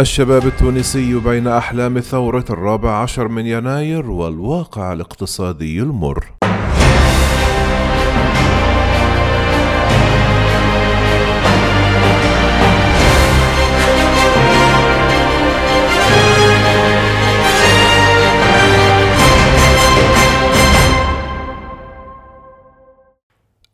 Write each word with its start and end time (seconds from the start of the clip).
الشباب 0.00 0.46
التونسي 0.46 1.14
بين 1.14 1.46
أحلام 1.46 2.00
ثورة 2.00 2.44
الرابع 2.50 3.02
عشر 3.02 3.28
من 3.28 3.46
يناير 3.46 4.10
والواقع 4.10 4.92
الاقتصادي 4.92 5.82
المر. 5.82 6.39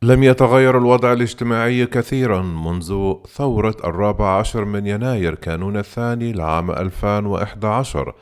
لم 0.07 0.23
يتغير 0.23 0.79
الوضع 0.79 1.13
الاجتماعي 1.13 1.87
كثيرا 1.87 2.43
منذ 2.43 3.15
ثورة 3.35 3.77
الرابع 3.85 4.39
عشر 4.39 4.65
من 4.65 4.87
يناير 4.87 5.35
كانون 5.35 5.77
الثاني 5.77 6.33
لعام 6.33 6.71
2011 6.71 8.15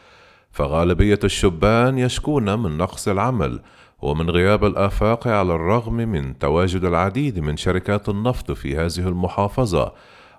فغالبية 0.52 1.19
الشبان 1.24 1.98
يشكون 1.98 2.59
من 2.59 2.79
نقص 2.79 3.09
العمل 3.09 3.60
ومن 4.02 4.30
غياب 4.30 4.65
الآفاق 4.65 5.29
على 5.29 5.55
الرغم 5.55 5.95
من 5.95 6.38
تواجد 6.38 6.84
العديد 6.84 7.38
من 7.38 7.57
شركات 7.57 8.09
النفط 8.09 8.52
في 8.52 8.77
هذه 8.77 9.09
المحافظة 9.09 9.93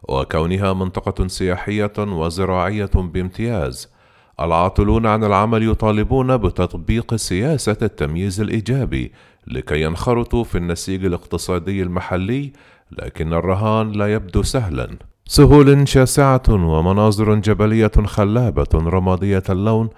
وكونها 0.03 0.73
منطقة 0.73 1.27
سياحية 1.27 1.93
وزراعية 1.97 2.91
بامتياز. 2.95 3.94
العاطلون 4.39 5.05
عن 5.05 5.23
العمل 5.23 5.69
يطالبون 5.69 6.37
بتطبيق 6.37 7.15
سياسة 7.15 7.77
التمييز 7.81 8.41
الإيجابي 8.41 9.11
لكي 9.47 9.81
ينخرطوا 9.81 10.43
في 10.43 10.57
النسيج 10.57 11.05
الاقتصادي 11.05 11.83
المحلي 11.83 12.51
لكن 12.91 13.33
الرهان 13.33 13.91
لا 13.91 14.13
يبدو 14.13 14.43
سهلا. 14.43 14.97
سهول 15.25 15.87
شاسعة 15.87 16.43
ومناظر 16.49 17.35
جبلية 17.35 17.91
خلابة 18.05 18.67
رمادية 18.73 19.43
اللون 19.49 19.89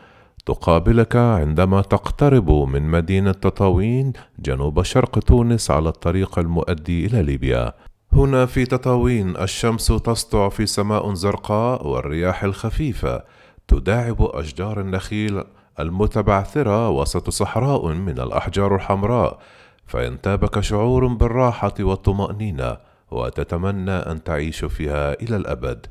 تقابلك 0.45 1.15
عندما 1.15 1.81
تقترب 1.81 2.51
من 2.51 2.83
مدينة 2.83 3.31
تطاوين 3.31 4.13
جنوب 4.39 4.83
شرق 4.83 5.19
تونس 5.19 5.71
على 5.71 5.89
الطريق 5.89 6.39
المؤدي 6.39 7.05
إلى 7.05 7.23
ليبيا. 7.23 7.73
هنا 8.13 8.45
في 8.45 8.65
تطاوين 8.65 9.37
الشمس 9.37 9.87
تسطع 9.87 10.49
في 10.49 10.65
سماء 10.65 11.13
زرقاء 11.13 11.87
والرياح 11.87 12.43
الخفيفة 12.43 13.23
تداعب 13.67 14.21
أشجار 14.21 14.81
النخيل 14.81 15.43
المتبعثرة 15.79 16.89
وسط 16.89 17.29
صحراء 17.29 17.87
من 17.87 18.19
الأحجار 18.19 18.75
الحمراء 18.75 19.39
فينتابك 19.87 20.59
شعور 20.59 21.07
بالراحة 21.07 21.73
والطمأنينة 21.79 22.77
وتتمنى 23.11 23.91
أن 23.91 24.23
تعيش 24.23 24.65
فيها 24.65 25.13
إلى 25.13 25.35
الأبد. 25.35 25.85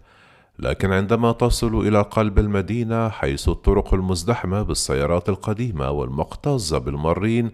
لكن 0.59 0.93
عندما 0.93 1.33
تصل 1.33 1.89
إلى 1.89 2.03
قلب 2.03 2.39
المدينة 2.39 3.09
حيث 3.09 3.49
الطرق 3.49 3.95
المزدحمة 3.95 4.63
بالسيارات 4.63 5.29
القديمة 5.29 5.91
والمكتظة 5.91 6.79
بالمارين 6.79 7.51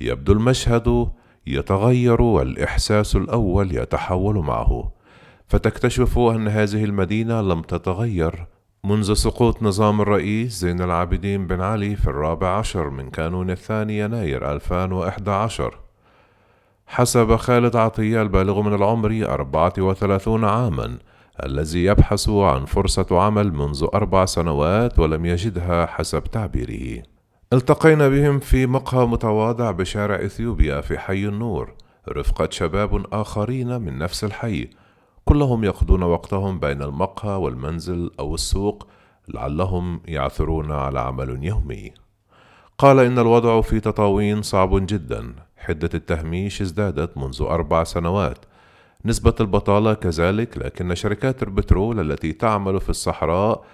يبدو 0.00 0.32
المشهد 0.32 1.08
يتغير 1.46 2.22
والإحساس 2.22 3.16
الأول 3.16 3.76
يتحول 3.76 4.36
معه. 4.36 4.92
فتكتشف 5.48 6.18
أن 6.18 6.48
هذه 6.48 6.84
المدينة 6.84 7.40
لم 7.40 7.62
تتغير 7.62 8.46
منذ 8.84 9.14
سقوط 9.14 9.62
نظام 9.62 10.00
الرئيس 10.00 10.52
زين 10.52 10.82
العابدين 10.82 11.46
بن 11.46 11.60
علي 11.60 11.96
في 11.96 12.06
الرابع 12.06 12.58
عشر 12.58 12.90
من 12.90 13.10
كانون 13.10 13.50
الثاني 13.50 13.98
يناير 13.98 14.52
2011 14.52 15.78
حسب 16.86 17.36
خالد 17.36 17.76
عطية 17.76 18.22
البالغ 18.22 18.62
من 18.62 18.74
العمر 18.74 19.24
34 19.28 20.44
عاما 20.44 20.98
الذي 21.44 21.84
يبحث 21.84 22.28
عن 22.28 22.64
فرصة 22.64 23.06
عمل 23.10 23.52
منذ 23.52 23.86
أربع 23.94 24.24
سنوات 24.24 24.98
ولم 24.98 25.26
يجدها 25.26 25.86
حسب 25.86 26.24
تعبيره. 26.24 27.02
التقينا 27.52 28.08
بهم 28.08 28.38
في 28.38 28.66
مقهى 28.66 29.06
متواضع 29.06 29.70
بشارع 29.70 30.24
إثيوبيا 30.24 30.80
في 30.80 30.98
حي 30.98 31.26
النور 31.26 31.74
رفقة 32.08 32.48
شباب 32.50 33.06
آخرين 33.12 33.80
من 33.80 33.98
نفس 33.98 34.24
الحي 34.24 34.68
كلهم 35.28 35.64
يقضون 35.64 36.02
وقتهم 36.02 36.58
بين 36.58 36.82
المقهى 36.82 37.36
والمنزل 37.36 38.10
أو 38.20 38.34
السوق 38.34 38.86
لعلهم 39.28 40.00
يعثرون 40.08 40.72
على 40.72 41.00
عمل 41.00 41.44
يومي. 41.44 41.92
قال 42.78 42.98
إن 42.98 43.18
الوضع 43.18 43.60
في 43.60 43.80
تطاوين 43.80 44.42
صعب 44.42 44.86
جدا. 44.86 45.34
حدة 45.56 45.90
التهميش 45.94 46.62
ازدادت 46.62 47.18
منذ 47.18 47.42
أربع 47.42 47.84
سنوات. 47.84 48.38
نسبة 49.04 49.34
البطالة 49.40 49.94
كذلك 49.94 50.58
لكن 50.58 50.94
شركات 50.94 51.42
البترول 51.42 52.12
التي 52.12 52.32
تعمل 52.32 52.80
في 52.80 52.90
الصحراء 52.90 53.64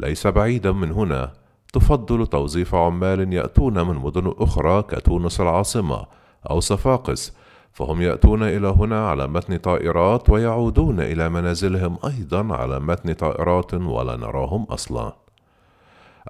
ليس 0.00 0.26
بعيدا 0.26 0.72
من 0.72 0.92
هنا. 0.92 1.32
تفضل 1.72 2.26
توظيف 2.26 2.74
عمال 2.74 3.32
يأتون 3.32 3.88
من 3.88 3.96
مدن 3.96 4.34
أخرى 4.38 4.82
كتونس 4.82 5.40
العاصمة 5.40 6.06
أو 6.50 6.60
صفاقس. 6.60 7.36
فهم 7.72 8.02
يأتون 8.02 8.42
إلى 8.42 8.68
هنا 8.68 9.08
على 9.08 9.26
متن 9.26 9.56
طائرات 9.56 10.30
ويعودون 10.30 11.00
إلى 11.00 11.28
منازلهم 11.28 11.98
أيضا 12.04 12.54
على 12.54 12.80
متن 12.80 13.12
طائرات 13.12 13.74
ولا 13.74 14.16
نراهم 14.16 14.64
أصلا. 14.64 15.12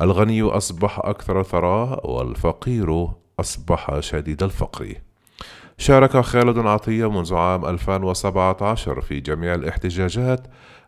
الغني 0.00 0.42
أصبح 0.42 0.98
أكثر 0.98 1.42
ثراء 1.42 2.10
والفقير 2.10 3.08
أصبح 3.40 4.00
شديد 4.00 4.42
الفقر. 4.42 4.94
شارك 5.78 6.20
خالد 6.20 6.58
عطية 6.58 7.10
منذ 7.10 7.34
عام 7.34 7.66
2017 7.66 9.00
في 9.00 9.20
جميع 9.20 9.54
الاحتجاجات 9.54 10.46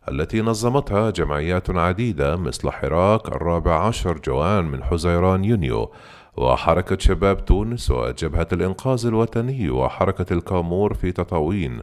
التي 0.08 0.42
نظمتها 0.42 1.10
جمعيات 1.10 1.70
عديدة 1.70 2.36
مثل 2.36 2.70
حراك 2.70 3.28
الرابع 3.28 3.86
عشر 3.86 4.18
جوان 4.18 4.64
من 4.64 4.84
حزيران 4.84 5.44
يونيو 5.44 5.92
وحركة 6.36 6.98
شباب 6.98 7.44
تونس 7.44 7.90
وجبهة 7.90 8.48
الإنقاذ 8.52 9.06
الوطني 9.06 9.70
وحركة 9.70 10.32
الكامور 10.32 10.94
في 10.94 11.12
تطاوين 11.12 11.80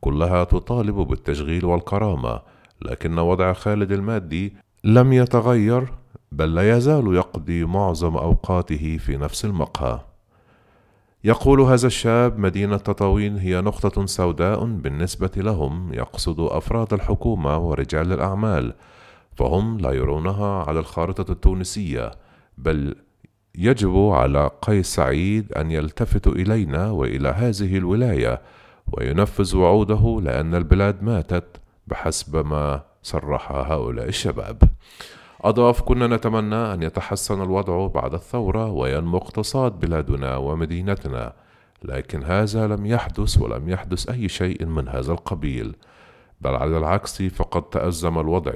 كلها 0.00 0.44
تطالب 0.44 0.94
بالتشغيل 0.94 1.64
والكرامة 1.64 2.40
لكن 2.82 3.18
وضع 3.18 3.52
خالد 3.52 3.92
المادي 3.92 4.56
لم 4.84 5.12
يتغير 5.12 5.92
بل 6.32 6.54
لا 6.54 6.76
يزال 6.76 7.14
يقضي 7.14 7.64
معظم 7.64 8.16
أوقاته 8.16 8.98
في 8.98 9.16
نفس 9.16 9.44
المقهى. 9.44 10.00
يقول 11.24 11.60
هذا 11.60 11.86
الشاب 11.86 12.38
مدينة 12.38 12.76
تطاوين 12.76 13.38
هي 13.38 13.60
نقطة 13.60 14.06
سوداء 14.06 14.64
بالنسبة 14.64 15.30
لهم 15.36 15.94
يقصد 15.94 16.40
أفراد 16.40 16.92
الحكومة 16.92 17.58
ورجال 17.58 18.12
الأعمال 18.12 18.74
فهم 19.36 19.78
لا 19.78 19.92
يرونها 19.92 20.64
على 20.64 20.80
الخارطة 20.80 21.32
التونسية 21.32 22.10
بل 22.58 22.94
يجب 23.58 23.96
على 23.96 24.50
قيس 24.62 24.94
سعيد 24.94 25.52
أن 25.52 25.70
يلتفت 25.70 26.26
إلينا 26.26 26.90
وإلى 26.90 27.28
هذه 27.28 27.76
الولاية 27.76 28.40
وينفذ 28.92 29.56
وعوده 29.56 30.20
لأن 30.24 30.54
البلاد 30.54 31.02
ماتت 31.02 31.60
بحسب 31.86 32.46
ما 32.46 32.82
صرح 33.02 33.52
هؤلاء 33.52 34.08
الشباب. 34.08 34.62
أضاف 35.40 35.82
كنا 35.82 36.06
نتمنى 36.06 36.74
أن 36.74 36.82
يتحسن 36.82 37.42
الوضع 37.42 37.86
بعد 37.86 38.14
الثورة 38.14 38.70
وينمو 38.70 39.18
اقتصاد 39.18 39.80
بلادنا 39.80 40.36
ومدينتنا 40.36 41.32
لكن 41.82 42.22
هذا 42.24 42.66
لم 42.66 42.86
يحدث 42.86 43.38
ولم 43.38 43.68
يحدث 43.68 44.08
أي 44.08 44.28
شيء 44.28 44.66
من 44.66 44.88
هذا 44.88 45.12
القبيل 45.12 45.76
بل 46.40 46.54
على 46.54 46.78
العكس 46.78 47.22
فقد 47.22 47.62
تأزم 47.62 48.18
الوضع. 48.18 48.52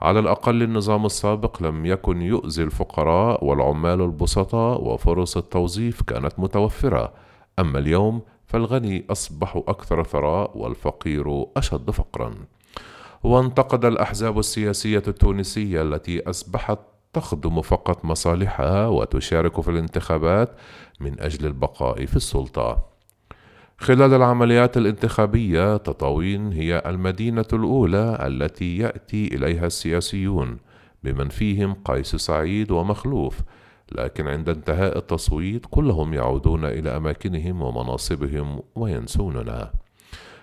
على 0.00 0.18
الأقل 0.18 0.62
النظام 0.62 1.06
السابق 1.06 1.62
لم 1.62 1.86
يكن 1.86 2.22
يؤذي 2.22 2.62
الفقراء 2.62 3.44
والعمال 3.44 4.00
البسطاء 4.00 4.84
وفرص 4.84 5.36
التوظيف 5.36 6.02
كانت 6.02 6.38
متوفرة. 6.38 7.12
أما 7.58 7.78
اليوم 7.78 8.22
فالغني 8.46 9.04
أصبح 9.10 9.56
أكثر 9.68 10.04
ثراء 10.04 10.58
والفقير 10.58 11.44
أشد 11.56 11.90
فقرا. 11.90 12.34
وانتقد 13.22 13.84
الأحزاب 13.84 14.38
السياسية 14.38 15.02
التونسية 15.08 15.82
التي 15.82 16.30
أصبحت 16.30 16.78
تخدم 17.12 17.60
فقط 17.62 18.04
مصالحها 18.04 18.86
وتشارك 18.86 19.60
في 19.60 19.70
الانتخابات 19.70 20.50
من 21.00 21.20
أجل 21.20 21.46
البقاء 21.46 22.06
في 22.06 22.16
السلطة. 22.16 22.97
خلال 23.80 24.14
العمليات 24.14 24.76
الانتخابية 24.76 25.76
تطاوين 25.76 26.52
هي 26.52 26.82
المدينة 26.86 27.44
الأولى 27.52 28.18
التي 28.26 28.78
يأتي 28.78 29.34
إليها 29.34 29.66
السياسيون 29.66 30.58
بمن 31.04 31.28
فيهم 31.28 31.74
قيس 31.84 32.16
سعيد 32.16 32.70
ومخلوف. 32.70 33.40
لكن 33.92 34.28
عند 34.28 34.48
انتهاء 34.48 34.98
التصويت 34.98 35.66
كلهم 35.70 36.14
يعودون 36.14 36.64
إلى 36.64 36.96
أماكنهم 36.96 37.62
ومناصبهم 37.62 38.62
وينسوننا. 38.74 39.70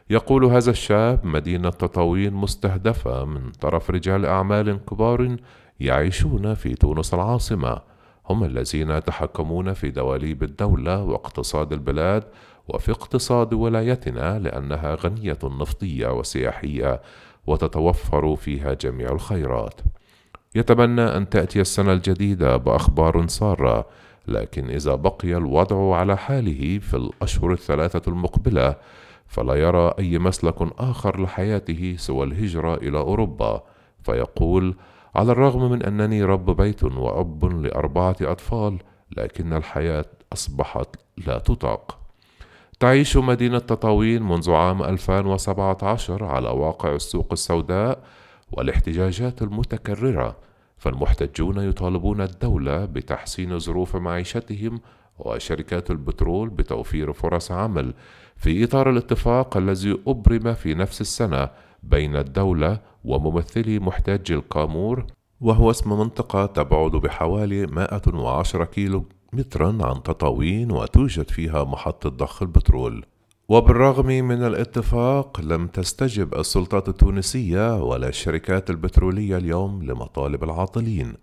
يقول 0.10 0.46
هذا 0.46 0.72
الشاب 0.72 1.26
مدينة 1.26 1.70
تطاوين 1.70 2.34
مستهدفة 2.34 3.26
من 3.26 3.52
طرف 3.52 3.90
رجال 3.90 4.26
أعمال 4.26 4.86
كبار 4.86 5.36
يعيشون 5.80 6.54
في 6.54 6.76
تونس 6.76 7.14
العاصمة. 7.14 7.82
هم 8.30 8.44
الذين 8.44 8.90
يتحكمون 8.90 9.74
في 9.74 9.90
دواليب 9.90 10.44
الدولة 10.44 11.04
واقتصاد 11.04 11.74
البلاد 11.74 12.24
وفي 12.68 12.92
اقتصاد 12.92 13.54
ولايتنا 13.54 14.40
لأنها 14.40 14.96
غنية 14.96 15.40
نفطية 15.44 16.08
وسياحية 16.08 17.02
وتتوفر 17.48 18.36
فيها 18.36 18.74
جميع 18.74 19.12
الخيرات. 19.12 19.82
يتمنى 20.56 21.02
أن 21.02 21.30
تأتي 21.30 21.62
السنة 21.62 21.94
الجديدة 21.94 22.58
بأخبار 22.58 23.28
سارة 23.28 23.86
لكن 24.28 24.70
إذا 24.70 24.96
بقي 24.96 25.38
الوضع 25.38 25.96
على 25.96 26.18
حاله 26.18 26.80
في 26.80 26.94
الأشهر 26.94 27.52
الثلاثة 27.52 28.02
المقبلة 28.12 28.76
فلا 29.28 29.54
يرى 29.54 29.94
أي 30.00 30.20
مسلك 30.20 30.56
آخر 30.80 31.22
لحياته 31.22 31.96
سوى 32.00 32.26
الهجرة 32.26 32.76
إلى 32.76 32.98
أوروبا. 32.98 33.64
فيقول 34.04 34.76
على 35.16 35.32
الرغم 35.32 35.72
من 35.72 35.84
أنني 35.84 36.24
رب 36.24 36.58
بيت 36.62 36.84
وأب 36.84 37.46
لأربعة 37.46 38.16
أطفال 38.22 38.78
لكن 39.18 39.54
الحياة 39.54 40.06
أصبحت 40.34 40.96
لا 41.28 41.38
تطاق. 41.38 42.05
تعيش 42.80 43.18
مدينة 43.18 43.60
تطاوين 43.60 44.24
منذ 44.24 44.52
عام 44.52 44.84
2017 44.84 46.24
على 46.24 46.50
واقع 46.50 46.96
السوق 46.96 47.28
السوداء 47.32 48.04
والاحتجاجات 48.52 49.42
المتكررة 49.42 50.36
فالمحتجون 50.78 51.58
يطالبون 51.58 52.22
الدولة 52.22 52.86
بتحسين 52.86 53.60
ظروف 53.60 53.96
معيشتهم 53.96 54.80
وشركات 55.20 55.92
البترول 55.92 56.50
بتوفير 56.50 57.14
فرص 57.14 57.52
عمل 57.52 57.94
في 58.36 58.64
إطار 58.64 58.90
الاتفاق 58.90 59.58
الذي 59.58 59.98
أبرم 60.08 60.54
في 60.54 60.74
نفس 60.74 61.02
السنة 61.02 61.50
بين 61.84 62.16
الدولة 62.16 62.80
وممثلي 63.04 63.80
محتاجي 63.80 64.36
الكامور 64.36 65.06
وهو 65.42 65.72
اسم 65.72 66.00
منطقة 66.00 66.46
تبعد 66.46 66.92
بحوالي 66.92 67.66
110 67.66 68.66
كيلو. 68.66 69.06
مترا 69.36 69.78
عن 69.82 70.04
تطاوين 70.04 70.72
وتوجد 70.72 71.30
فيها 71.30 71.64
محطة 71.64 72.10
ضخ 72.10 72.42
البترول. 72.42 73.06
وبالرغم 73.50 74.06
من 74.06 74.44
الاتفاق 74.44 75.42
لم 75.42 75.68
تستجب 75.68 76.36
السلطات 76.36 76.90
التونسية 76.90 77.84
ولا 77.84 78.08
الشركات 78.08 78.70
البترولية 78.70 79.38
اليوم 79.38 79.84
لمطالب 79.84 80.44
العاطلين. 80.44 81.14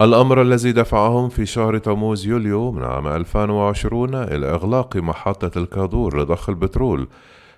الأمر 0.00 0.42
الذي 0.42 0.72
دفعهم 0.72 1.28
في 1.28 1.46
شهر 1.46 1.78
تموز 1.78 2.26
يوليو 2.26 2.72
من 2.72 2.84
عام 2.84 3.06
2020 3.06 4.14
إلى 4.14 4.50
إغلاق 4.50 4.96
محطة 4.96 5.58
الكادور 5.58 6.22
لضخ 6.22 6.48
البترول 6.48 7.08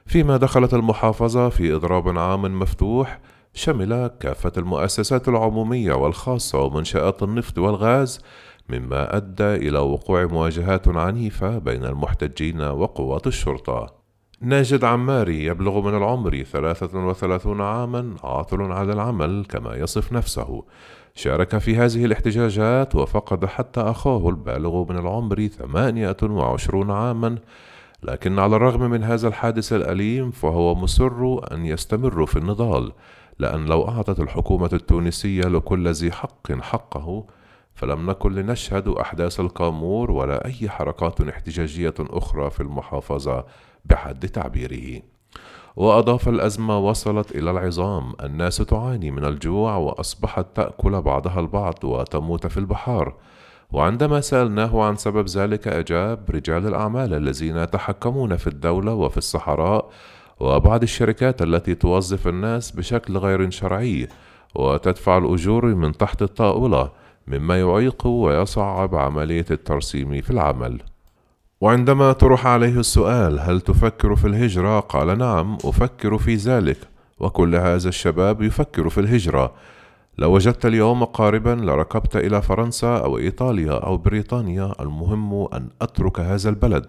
فيما 0.06 0.36
دخلت 0.36 0.74
المحافظة 0.74 1.48
في 1.48 1.74
إضراب 1.74 2.18
عام 2.18 2.58
مفتوح 2.58 3.20
شمل 3.54 4.10
كافة 4.20 4.52
المؤسسات 4.56 5.28
العمومية 5.28 5.92
والخاصة 5.92 6.60
ومنشآت 6.60 7.22
النفط 7.22 7.58
والغاز 7.58 8.20
مما 8.70 9.16
أدى 9.16 9.54
إلى 9.54 9.78
وقوع 9.78 10.24
مواجهات 10.26 10.88
عنيفة 10.88 11.58
بين 11.58 11.84
المحتجين 11.84 12.60
وقوات 12.60 13.26
الشرطة. 13.26 13.94
ناجد 14.40 14.84
عماري 14.84 15.44
يبلغ 15.44 15.80
من 15.80 15.96
العمر 15.96 16.42
33 16.42 17.60
عاما 17.60 18.16
عاطل 18.24 18.62
على 18.62 18.92
العمل 18.92 19.44
كما 19.48 19.74
يصف 19.74 20.12
نفسه. 20.12 20.64
شارك 21.14 21.58
في 21.58 21.76
هذه 21.76 22.04
الاحتجاجات 22.04 22.94
وفقد 22.94 23.44
حتى 23.44 23.80
أخاه 23.80 24.28
البالغ 24.28 24.92
من 24.92 24.98
العمر 24.98 25.46
28 25.46 26.90
عاما. 26.90 27.38
لكن 28.02 28.38
على 28.38 28.56
الرغم 28.56 28.90
من 28.90 29.04
هذا 29.04 29.28
الحادث 29.28 29.72
الأليم 29.72 30.30
فهو 30.30 30.74
مصر 30.74 31.52
أن 31.52 31.66
يستمر 31.66 32.26
في 32.26 32.36
النضال 32.36 32.92
لأن 33.38 33.64
لو 33.64 33.88
أعطت 33.88 34.20
الحكومة 34.20 34.70
التونسية 34.72 35.42
لكل 35.42 35.88
ذي 35.88 36.12
حق 36.12 36.52
حقه 36.52 37.24
فلم 37.74 38.10
نكن 38.10 38.32
لنشهد 38.34 38.88
أحداث 38.88 39.40
الكامور 39.40 40.10
ولا 40.10 40.44
أي 40.44 40.68
حركات 40.68 41.20
احتجاجية 41.20 41.94
أخرى 42.00 42.50
في 42.50 42.60
المحافظة 42.60 43.44
بحد 43.84 44.28
تعبيره. 44.28 45.02
وأضاف 45.76 46.28
الأزمة 46.28 46.78
وصلت 46.78 47.30
إلى 47.30 47.50
العظام. 47.50 48.12
الناس 48.22 48.56
تعاني 48.56 49.10
من 49.10 49.24
الجوع 49.24 49.76
وأصبحت 49.76 50.46
تأكل 50.54 51.02
بعضها 51.02 51.40
البعض 51.40 51.84
وتموت 51.84 52.46
في 52.46 52.58
البحار. 52.58 53.14
وعندما 53.72 54.20
سألناه 54.20 54.82
عن 54.84 54.96
سبب 54.96 55.28
ذلك 55.28 55.68
أجاب 55.68 56.30
رجال 56.30 56.66
الأعمال 56.66 57.14
الذين 57.14 57.56
يتحكمون 57.56 58.36
في 58.36 58.46
الدولة 58.46 58.94
وفي 58.94 59.16
الصحراء 59.16 59.90
وبعض 60.40 60.82
الشركات 60.82 61.42
التي 61.42 61.74
توظف 61.74 62.28
الناس 62.28 62.70
بشكل 62.70 63.16
غير 63.16 63.50
شرعي 63.50 64.08
وتدفع 64.54 65.18
الأجور 65.18 65.66
من 65.66 65.92
تحت 65.92 66.22
الطاولة 66.22 66.90
مما 67.26 67.60
يعيق 67.60 68.06
ويصعب 68.06 68.94
عملية 68.94 69.46
الترسيم 69.50 70.20
في 70.20 70.30
العمل. 70.30 70.82
وعندما 71.60 72.12
طرح 72.12 72.46
عليه 72.46 72.80
السؤال 72.80 73.40
هل 73.40 73.60
تفكر 73.60 74.16
في 74.16 74.26
الهجرة 74.26 74.80
قال 74.80 75.18
نعم 75.18 75.58
أفكر 75.64 76.18
في 76.18 76.34
ذلك 76.34 76.78
وكل 77.20 77.56
هذا 77.56 77.88
الشباب 77.88 78.42
يفكر 78.42 78.88
في 78.88 79.00
الهجرة. 79.00 79.52
لو 80.18 80.34
وجدت 80.34 80.66
اليوم 80.66 81.04
قاربا 81.04 81.50
لركبت 81.50 82.16
إلى 82.16 82.42
فرنسا 82.42 82.98
أو 82.98 83.18
إيطاليا 83.18 83.72
أو 83.72 83.96
بريطانيا. 83.96 84.72
المهم 84.80 85.48
أن 85.54 85.68
أترك 85.82 86.20
هذا 86.20 86.50
البلد 86.50 86.86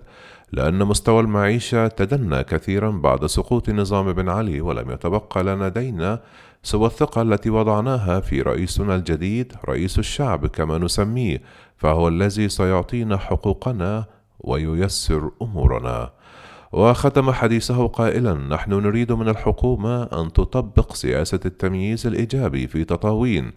لأن 0.52 0.86
مستوى 0.86 1.20
المعيشة 1.20 1.88
تدنى 1.88 2.44
كثيرا 2.44 2.92
بعد 2.92 3.26
سقوط 3.26 3.70
نظام 3.70 4.14
بن 4.14 4.30
علي 4.30 4.62
ولم 4.62 4.92
يتبقى 4.92 5.44
لنا 5.44 5.68
دين 5.70 6.18
سوى 6.64 6.88
الثقة 6.88 7.22
التي 7.22 7.50
وضعناها 7.50 8.20
في 8.20 8.42
رئيسنا 8.42 8.96
الجديد 8.96 9.54
رئيس 9.70 10.00
الشعب 10.00 10.48
كما 10.48 10.78
نسميه 10.78 11.42
فهو 11.78 12.08
الذي 12.08 12.50
سيعطينا 12.50 13.18
حقوقنا 13.18 14.06
وييسر 14.40 15.32
أمورنا. 15.42 16.10
وختم 16.72 17.32
حديثه 17.32 17.88
قائلا 17.88 18.34
نحن 18.34 18.74
نريد 18.74 19.12
من 19.12 19.30
الحكومة 19.30 20.04
أن 20.04 20.34
تطبق 20.34 20.94
سياسة 20.94 21.40
التمييز 21.46 22.08
الإيجابي 22.08 22.68
في 22.68 22.84
تطاوين 22.84 23.52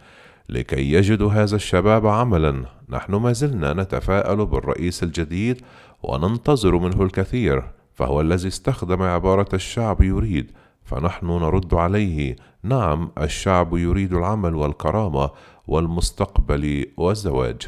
لكي 0.48 0.92
يجدوا 0.92 1.32
هذا 1.32 1.56
الشباب 1.56 2.06
عملا. 2.06 2.64
نحن 2.88 3.14
ما 3.14 3.32
زلنا 3.32 3.72
نتفاءل 3.72 4.46
بالرئيس 4.46 5.02
الجديد 5.02 5.62
وننتظر 6.02 6.78
منه 6.78 7.02
الكثير 7.02 7.62
فهو 7.94 8.20
الذي 8.20 8.48
استخدم 8.48 9.02
عبارة 9.02 9.48
الشعب 9.54 10.02
يريد 10.02 10.50
فنحن 10.84 11.26
نرد 11.26 11.74
عليه. 11.74 12.36
نعم 12.62 13.10
الشعب 13.18 13.76
يريد 13.76 14.12
العمل 14.12 14.54
والكرامة 14.54 15.30
والمستقبل 15.66 16.86
والزواج. 16.96 17.62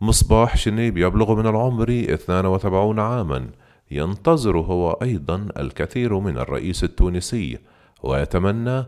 مصباح 0.00 0.56
شنيب 0.56 0.98
يبلغ 0.98 1.34
من 1.34 1.46
العمر 1.46 1.90
72 1.90 2.98
عاما. 2.98 3.46
ينتظر 3.90 4.58
هو 4.58 4.90
أيضا 4.90 5.48
الكثير 5.58 6.18
من 6.18 6.38
الرئيس 6.38 6.84
التونسي 6.84 7.58
ويتمنى 8.02 8.78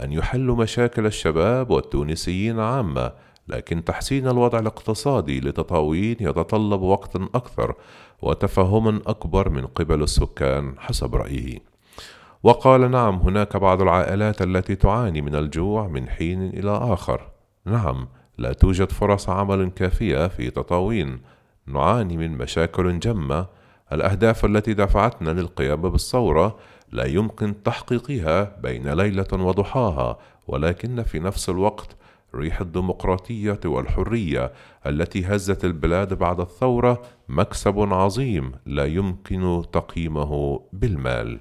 أن 0.00 0.12
يحل 0.12 0.46
مشاكل 0.46 1.06
الشباب 1.06 1.70
والتونسيين 1.70 2.60
عامة 2.60 3.12
لكن 3.48 3.84
تحسين 3.84 4.28
الوضع 4.28 4.58
الاقتصادي 4.58 5.40
لتطاوين 5.40 6.16
يتطلب 6.20 6.82
وقتا 6.82 7.28
أكثر 7.34 7.74
وتفهم 8.22 8.88
أكبر 9.06 9.48
من 9.48 9.66
قبل 9.66 10.02
السكان 10.02 10.74
حسب 10.78 11.14
رأيه. 11.14 11.58
وقال 12.42 12.90
نعم 12.90 13.14
هناك 13.14 13.56
بعض 13.56 13.82
العائلات 13.82 14.42
التي 14.42 14.74
تعاني 14.74 15.22
من 15.22 15.34
الجوع 15.34 15.88
من 15.88 16.08
حين 16.08 16.42
إلى 16.42 16.70
آخر. 16.70 17.28
نعم 17.64 18.08
لا 18.38 18.52
توجد 18.52 18.92
فرص 18.92 19.28
عمل 19.28 19.70
كافية 19.70 20.28
في 20.28 20.50
تطاوين. 20.50 21.20
نعاني 21.66 22.16
من 22.16 22.38
مشاكل 22.38 22.98
جمة 22.98 23.46
الأهداف 23.92 24.44
التي 24.44 24.74
دفعتنا 24.74 25.30
للقيام 25.30 25.82
بالثورة 25.82 26.58
لا 26.92 27.04
يمكن 27.04 27.62
تحقيقها 27.62 28.56
بين 28.62 28.88
ليلة 28.88 29.28
وضحاها 29.32 30.18
ولكن 30.48 31.02
في 31.02 31.18
نفس 31.18 31.48
الوقت 31.48 31.96
ريح 32.34 32.60
الديمقراطية 32.60 33.60
والحرية 33.64 34.52
التي 34.86 35.26
هزت 35.26 35.64
البلاد 35.64 36.14
بعد 36.14 36.40
الثورة 36.40 37.02
مكسب 37.28 37.92
عظيم 37.92 38.52
لا 38.66 38.84
يمكن 38.84 39.62
تقييمه 39.72 40.60
بالمال. 40.72 41.40